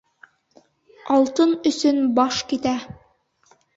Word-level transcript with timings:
Алтын 1.17 1.53
өсөн 1.73 1.99
баш 2.21 2.41
китә. 2.55 2.73